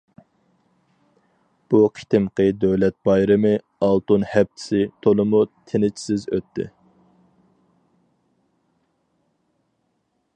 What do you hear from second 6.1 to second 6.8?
ئۆتتى.